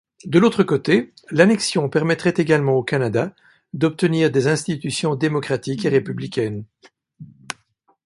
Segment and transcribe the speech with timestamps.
[0.25, 3.35] De l'autre côté, l'annexion permettrait également au Canada
[3.73, 6.63] d'obtenir des institutions démocratiques et républicaines.